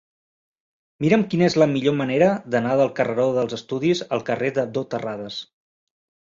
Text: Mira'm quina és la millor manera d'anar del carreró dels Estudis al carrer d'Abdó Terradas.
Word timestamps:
Mira'm 1.03 1.25
quina 1.33 1.45
és 1.47 1.57
la 1.63 1.67
millor 1.73 1.95
manera 1.99 2.29
d'anar 2.55 2.71
del 2.79 2.89
carreró 3.01 3.27
dels 3.37 3.55
Estudis 3.59 4.03
al 4.19 4.25
carrer 4.31 4.51
d'Abdó 4.57 4.85
Terradas. 4.95 5.39